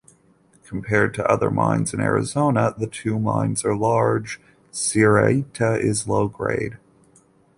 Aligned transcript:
Compared 0.65 1.13
to 1.13 1.27
other 1.29 1.51
mines 1.51 1.93
in 1.93 1.99
Arizona 1.99 2.73
the 2.75 2.87
two 2.87 3.19
mines 3.19 3.63
are 3.63 3.75
large; 3.77 4.41
Sierrita 4.71 5.79
is 5.79 6.07
low-grade. 6.07 6.79